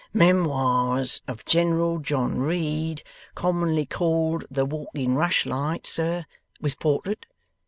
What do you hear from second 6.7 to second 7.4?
portrait?